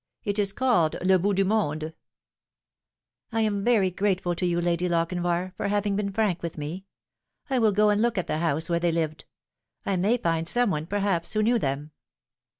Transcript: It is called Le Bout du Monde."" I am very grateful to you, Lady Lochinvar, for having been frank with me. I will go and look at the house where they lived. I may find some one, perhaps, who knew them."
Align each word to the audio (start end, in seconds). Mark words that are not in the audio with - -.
It 0.23 0.39
is 0.39 0.51
called 0.51 0.95
Le 1.03 1.19
Bout 1.19 1.35
du 1.35 1.45
Monde."" 1.45 1.93
I 3.31 3.41
am 3.41 3.63
very 3.63 3.91
grateful 3.91 4.33
to 4.33 4.47
you, 4.47 4.59
Lady 4.59 4.89
Lochinvar, 4.89 5.53
for 5.55 5.67
having 5.67 5.95
been 5.95 6.11
frank 6.11 6.41
with 6.41 6.57
me. 6.57 6.85
I 7.51 7.59
will 7.59 7.71
go 7.71 7.91
and 7.91 8.01
look 8.01 8.17
at 8.17 8.25
the 8.25 8.39
house 8.39 8.67
where 8.67 8.79
they 8.79 8.91
lived. 8.91 9.25
I 9.85 9.97
may 9.97 10.17
find 10.17 10.47
some 10.47 10.71
one, 10.71 10.87
perhaps, 10.87 11.33
who 11.33 11.43
knew 11.43 11.59
them." 11.59 11.91